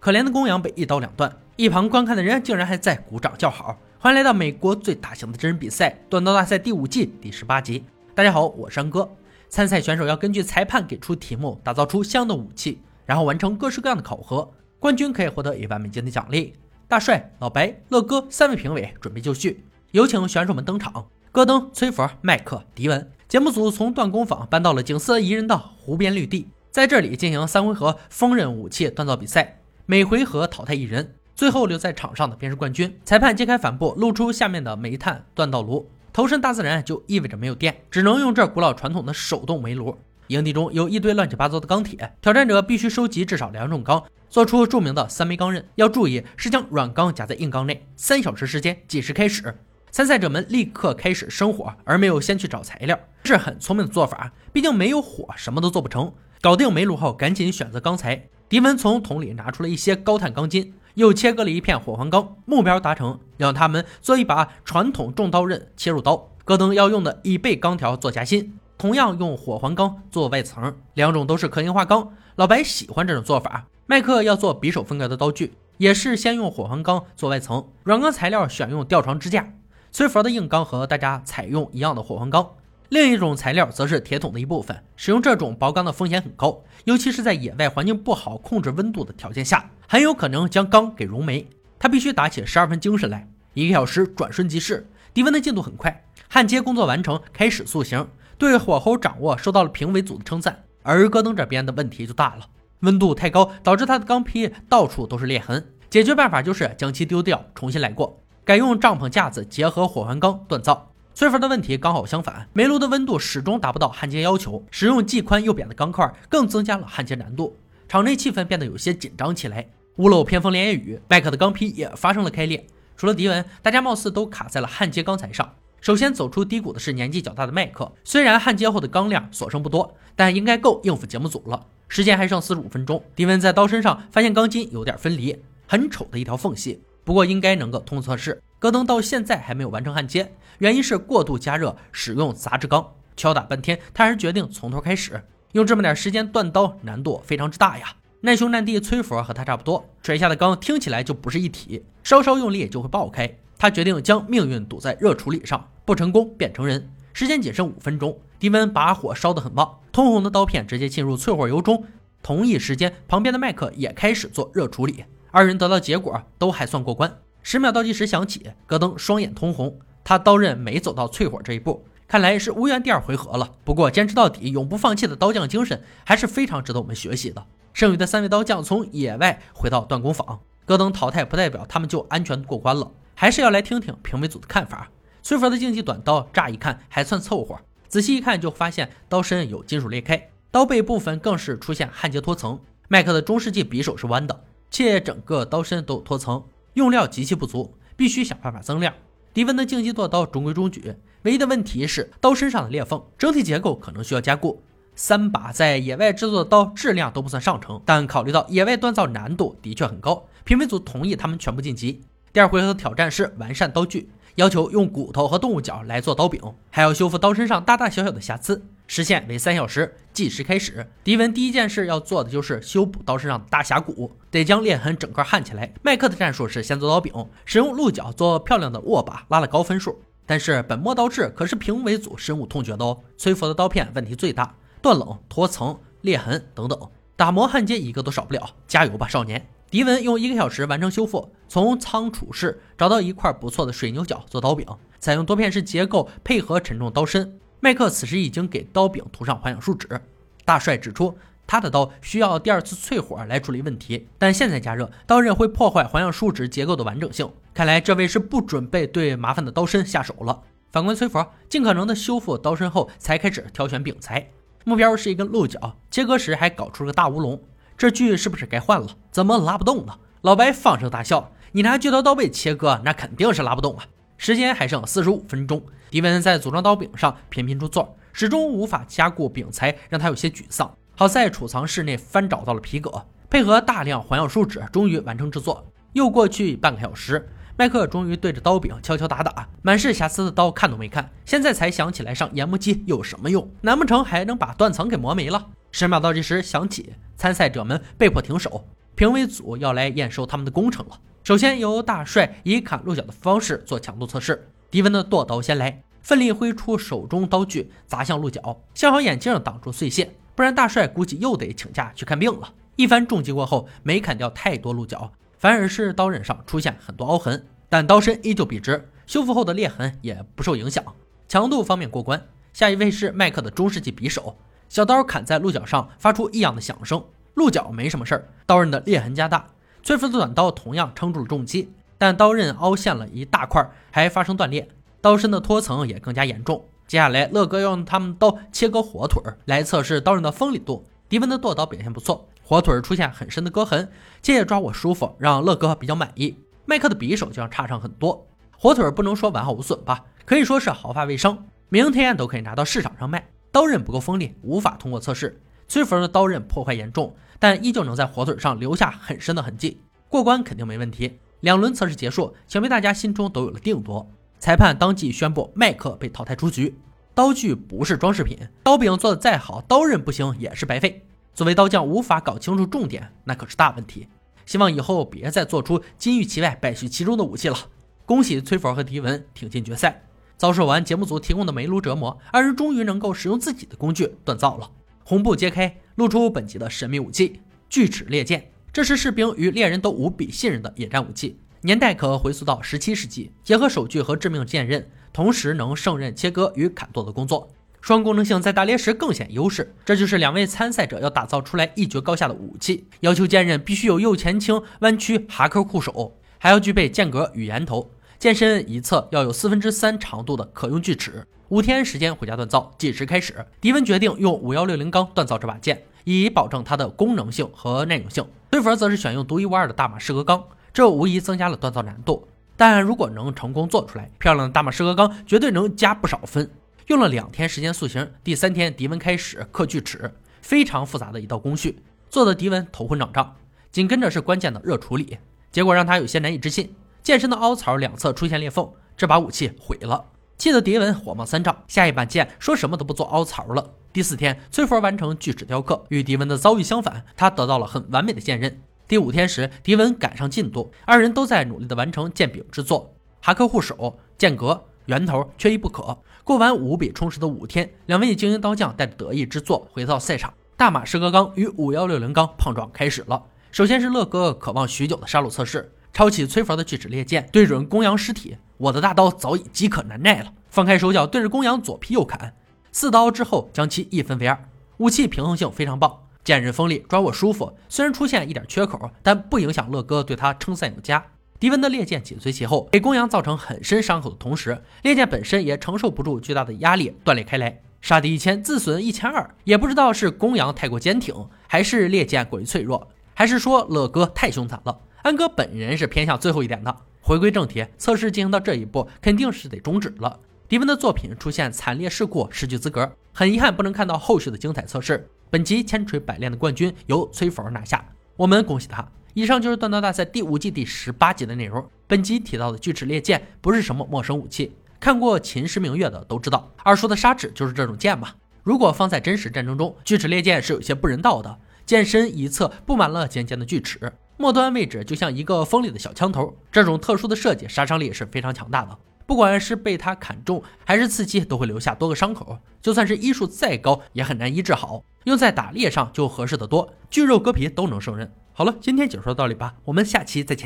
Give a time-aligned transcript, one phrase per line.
[0.00, 3.76] 可怜的公羊被一刀两断，一旁观看的人竟然还在鼓掌叫好。
[3.98, 7.84] 欢迎来到美国最大型的真人比赛——断刀大赛第五季第十八集。
[8.14, 9.10] 大家好，我是山哥。
[9.48, 14.48] 参赛选手要根据裁判给出题目，打造出相应的武器，然后完成各式各样的考核。
[14.78, 16.52] 冠军可以获得一万美金的奖励。
[16.86, 21.06] 大帅、老白、乐哥三位评委准备就绪，有请选手们登场。
[21.32, 23.10] 戈登、崔佛、麦克、迪文。
[23.26, 29.57] 节目组从断工坊搬到了景色宜人的湖边绿地，在这里进行三回合锋刃武器锻造比赛，
[29.90, 31.14] 每回合淘汰一人。
[31.34, 33.00] 最后留在场上的便是冠军。
[33.06, 35.90] 裁判揭开帆布，露出下面的煤炭锻造炉。
[36.12, 39.96] 投身大自然就意味着没有电，只能用这古老传统的手动煤炉。
[40.26, 45.64] 营地中有一堆乱七八糟的钢铁，挑战者必须收集至少两种钢，做出著名的三枚钢刃。
[45.76, 47.86] 要注意是将软钢夹在硬钢内。
[47.96, 49.54] 三小时时间计时开始。
[49.90, 54.30] 参赛者们立刻开始生火，而没有先去找材料，是很聪明的做法。
[54.52, 56.12] 毕竟没有火，什么都做不成。
[56.42, 58.28] 搞定煤炉后，赶紧选择钢材。
[58.48, 60.74] 迪文从桶里拿出了一些高碳钢筋。
[60.94, 66.28] 又切割了一片火环钢，目标达成，让他们做一把传统重刀刃切入刀。
[66.44, 72.14] 戈登要用的椅背钢条做夹心，同样用火环钢做外层，两种都是可硬化钢。
[72.34, 73.68] 老白喜欢这种做法。
[73.86, 79.52] 麦克要做匕首风格的刀具，也是先用火环钢做外层，软钢材料选用吊床支架。
[79.92, 82.50] 崔佛的硬钢和大家采用一样的火环钢。
[82.90, 91.46] 另一种材料则是铁桶的一部分，使用这种薄钢的风险很高，尤其是在野外环境不好、控制温度的条件下，很有可能将钢给熔没。
[91.78, 93.28] 他必须打起十二分精神来。
[93.52, 100.64] 一个小时转瞬即逝，迪文的进度很快，焊接工作完成，开始塑形，对火候掌握受到了评委组的称赞。
[100.82, 102.46] 而戈登这边的问题就大了，
[102.80, 105.62] 温度太高，导致他的钢坯到处都是裂痕。
[105.90, 110.87] 解决办法就是将其丢掉，重新来过，改用帐篷架子结合火环钢锻造。
[111.18, 117.56] 崔佛的问题刚好相反，煤炉的温度始终达不到焊接要求，使用既宽又扁的钢块更增加了焊接难度。
[117.88, 122.64] 场内气氛变得有些紧张起来，屋漏偏逢连夜雨，麦克的钢坯也发生了开裂。
[122.96, 125.52] 除了迪文，大家貌似都卡在了焊接钢材上。
[125.80, 131.66] 首先走出低谷的是年纪较大的麦克，虽然焊接后的钢量所剩不多，但应该够应付节目组了。
[131.88, 138.40] 时间还剩四十五分钟，迪文在刀身上发现钢筋有点分离，很丑的一条缝隙，不过应该能够通测试。
[138.58, 142.94] 戈登到现在还没有完成焊接，原因是过度加热，使用杂质钢。
[143.16, 145.22] 敲打半天，他还是决定从头开始。
[145.52, 147.94] 用这么点时间断刀，难度非常之大呀。
[148.20, 153.32] 难兄难弟崔佛和他差不多，甩下的钢听起来就不是一体，稍稍用力就会爆开。
[153.56, 156.90] 他决定将命运赌在热处理上，不成功变成人。
[157.12, 161.84] 时间仅剩五分钟，低温把火烧得很旺，通红的刀片直接进入淬火油中。
[162.22, 167.12] 同一时间，旁边的麦克也开始做热处理，二人得到结果都还算过关。
[167.50, 173.52] 十秒倒计时响起，戈登双眼通红，他刀刃没走到淬火这一步，看来是无缘第二回合了。
[173.64, 177.42] 不过坚持到底、永不放弃的刀匠精神还是非常值得我们学习的。
[177.72, 184.90] 剩余的三位刀匠从野外回到断工坊，戈登淘汰不代表他们就安全过关了，还是要来听听评委组的看法。
[185.22, 187.58] 崔佛的竞技短刀乍一看还算凑合，
[187.88, 192.60] 仔细一看就发现刀身有金属裂开，刀背部分更是出现焊接脱层。
[192.88, 196.44] 麦克的中世纪匕首是弯的，且整个刀身都有脱层。
[196.78, 198.94] 用料极其不足，必须想办法增量。
[199.34, 204.62] 迪文的竞技剁刀中规中矩，唯一的问题是刀身上的裂缝，整体结构可能需要加固。
[204.94, 212.00] 三把在野外制作的刀质量都不算上乘，但考虑到野外锻造难度的确很高，评委组同意他们全部晋级。
[212.32, 216.40] 第二回合的挑战是完善刀具，要求用骨头和动物角来做刀柄，
[216.70, 218.64] 还要修复刀身上大大小小的瑕疵。
[218.86, 220.86] 时限为三小时，计时开始。
[221.02, 225.74] 迪文第一件事要做的就是修补刀身上的大峡谷，得将裂痕整个焊起来。
[225.82, 227.12] 麦克的战术是先做刀柄，
[227.44, 230.00] 使用鹿角做漂亮的握把，拉了高分数。
[230.24, 233.00] 但是本末倒置，可是评委组深恶痛绝的哦。
[233.16, 236.78] 崔佛的刀片问题最大，断冷、脱层、裂痕等等，
[237.16, 238.48] 打磨焊接一个都少不了。
[238.68, 239.48] 加油吧，少年！
[239.70, 244.66] 迪文用一个小时完成修复，从仓储室找到一块不错的水牛角做刀柄，
[244.98, 247.38] 采用多片式结构配合沉重刀身。
[247.60, 250.00] 麦克此时已经给刀柄涂上环氧树脂。
[250.46, 257.30] 大帅指出，他的刀需要第二次淬火来处理问题，但现在加热刀刃会破坏环氧树脂结构的完整性。
[257.52, 260.44] 看来这位是不准备对麻烦的刀身下手了。
[260.72, 264.30] 反观崔佛，尽可能的修复刀身后，才开始挑选柄材，
[264.64, 265.76] 目标是一根鹿角。
[265.90, 267.42] 切割时还搞出了个大乌龙，
[267.78, 268.88] 这锯是不是该换了？
[269.12, 269.94] 怎么拉不动呢？
[270.22, 273.84] 老白放声大笑：“你拿锯头刀背切割，那肯定是拉不动啊！”
[274.18, 280.76] 时间还剩四十五分钟，迪文在组装刀柄上频频出错，始终无法加固柄材，让他有些沮丧。
[280.96, 285.64] 好在储藏室内翻找到了皮革，配合大量环氧树脂，终于完成制作。
[285.92, 293.48] 又过去半个小时，麦克终于对着刀柄敲敲打打，满是瑕疵的刀看都没看，现在才想起来上研磨机有什么用？
[293.60, 295.46] 难不成还能把断层给磨没了？
[295.70, 298.64] 十秒倒计时响起，参赛者们被迫停手。
[298.94, 300.98] 评委组要来验收他们的工程了。
[301.22, 312.52] 首先由大帅以砍鹿角的方式做强度测试，迪文的剁刀先来，奋力挥出手中刀具砸向鹿角，幸好眼镜挡住碎屑，不然大帅估计又得请假去看病了。
[312.76, 320.84] 一番重击过后，没砍掉太多鹿角，反而是刀刃上出现很多凹痕，但刀身依旧笔直，修复后的裂痕也不受影响，
[321.28, 322.20] 强度方面过关。
[322.52, 324.36] 下一位是麦克的中世纪匕首，
[324.68, 327.02] 小刀砍在鹿角上发出异样的响声，
[327.34, 329.46] 鹿角没什么事儿，刀刃的裂痕加大。
[329.82, 334.68] 崔夫的短刀同样撑住了重击，但刀刃凹陷了一大块，还发生断裂，
[335.00, 336.64] 刀身的脱层也更加严重。
[336.86, 340.84] 接下来，乐哥要用他们刀切割火腿儿来测试刀刃的锋利度。
[341.08, 343.90] 迪文的剁刀表现不错，火腿儿出现很深的割痕，
[344.20, 346.36] 切抓握舒服，让乐哥比较满意。
[346.66, 348.26] 麦克的匕首就要差上很多，
[348.58, 353.26] 火腿儿不能说完好无损吧，可以说是毫发未伤，明天都可以拿到市场上卖。
[353.52, 355.40] 刀刃不够锋利，无法通过测试。
[355.66, 357.14] 崔佛的刀刃破坏严重。
[357.40, 361.20] 但依旧能在火腿上留下很深的痕迹，过关肯定没问题。
[361.38, 364.10] 两轮测试结束，想必大家心中都有了定夺。
[364.40, 366.76] 裁判当即宣布麦克被淘汰出局。
[367.14, 371.06] 刀具不是装饰品，刀柄做的再好，刀刃不行也是白费。
[371.32, 374.08] 作为刀匠，无法搞清楚重点，那可是大问题。
[374.44, 377.56] 希望以后别再做出金玉其外败絮其中的武器了。
[378.04, 380.02] 恭喜崔佛和迪文挺进决赛。
[380.38, 384.70] 遭受完节目组提供的煤炉折磨，二人终于能够使用自己的工具锻造了。
[385.04, 385.76] 红布揭开。
[385.98, 388.52] 露出本集的神秘武器——锯齿猎剑。
[388.72, 393.32] 这是士兵与猎人都无比信任的野战武器，年代可回溯到十七世纪。
[393.42, 397.50] 结合手锯和致命剑刃，同时能胜任切割与砍剁的工作，
[397.80, 399.74] 双功能性在打猎时更显优势。
[399.84, 402.86] 这就是两位参赛者要打造出来一决高下的武器。
[403.00, 407.90] 要求剑刃必须有右前倾弯曲哈克护手，还要具备间隔与檐头。
[408.18, 411.24] 剑身一侧要有四分之三长度的可用锯齿。
[411.50, 413.46] 五天时间回家锻造，计时开始。
[413.60, 418.26] 迪文决定用五幺六零钢锻造这把剑，以保证它的功能性和耐用性。
[418.50, 420.42] 崔佛则是选用独一无二的大马士革钢，
[420.72, 422.26] 这无疑增加了锻造难度。
[422.56, 426.50] 但如果能成功做出来，漂亮的大马士革钢绝对能加不少分。
[426.88, 430.12] 用了两天时间塑形，第三天迪文开始刻锯齿，
[430.42, 431.78] 非常复杂的一道工序，
[432.10, 433.36] 做的迪文头昏脑胀。
[433.70, 435.18] 紧跟着是关键的热处理，
[435.52, 436.74] 结果让他有些难以置信，
[437.08, 440.04] 剑身的凹槽两侧出现裂缝，这把武器毁了。
[440.36, 443.72] 气得迪文火冒三丈，下一把剑说什么都不做凹槽了。
[443.94, 448.60] 第四天，崔佛完成锯齿雕刻，与迪文的遭遇相反，他得到了很完美的剑刃。
[448.86, 455.96] 第五天时，迪文赶上进度，二人都在努力的完成剑柄制作，哈克护手、剑格、圆头缺一不可。
[456.24, 463.24] 过完无比充实的五天，两位精英刀匠带着得意之作回到赛场，大马士革钢与五幺六零钢碰撞开始了。
[463.50, 465.72] 首先是乐哥渴望许久的杀戮测试。
[465.98, 468.36] 抄起崔佛的锯齿猎剑，对准公羊尸体。
[468.56, 470.32] 我的大刀早已饥渴难耐了。
[470.48, 472.36] 放开手脚，对着公羊左劈右砍，
[472.70, 474.48] 四刀之后将其一分为二。
[474.76, 475.92] 武器平衡性非常棒，
[476.22, 477.52] 剑刃锋利，抓握舒服。
[477.68, 481.04] 虽然出现一点缺口，但不影响乐哥对他称赞有加。
[481.40, 487.60] 迪文的猎剑紧随其后，给公羊造成很深伤口的同时，猎剑本身也承受不住巨大的压力，断裂开来。
[487.80, 489.28] 杀敌一千，自损一千二。
[489.42, 491.12] 也不知道是公羊太过坚挺，
[491.48, 494.78] 还是猎剑过于脆弱，还是说乐哥太凶残了。
[495.02, 496.76] 安哥本人是偏向最后一点的。
[497.00, 500.18] 回归正题，测试进行到这一步，肯定是得终止了。
[500.48, 505.08] 迪文的作品出现惨烈事故，失去资格，很遗憾不能看到后续的精彩测试。
[505.30, 507.84] 本集千锤百炼的冠军由崔佛拿下，
[508.16, 508.86] 我们恭喜他。
[509.14, 511.64] 以上就是锻刀大赛第五季第十八集的内容。
[511.86, 518.08] 本集提到的锯齿猎剑不是什么陌生武器，看过《秦时明月》的都知道，二叔的砂纸就是这种剑嘛。
[518.42, 523.92] 如果放在真实战争中，锯齿猎剑是有些不人道的，剑身一侧布满了尖尖的锯齿。
[524.20, 528.76] 末端位置就像一个锋利的小枪头，这种特殊的设计杀伤力是非常强大的。
[529.06, 532.36] 不管是被它砍中还是刺击，都会留下多个伤口。
[532.60, 534.82] 就算是医术再高，也很难医治好。
[535.04, 538.12] 用在打猎上就合适的多，巨肉割皮都能胜任。
[538.32, 540.36] 好了，今天解说到这里吧，我们下期再见。